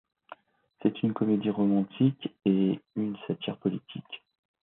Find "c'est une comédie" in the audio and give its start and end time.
0.81-1.51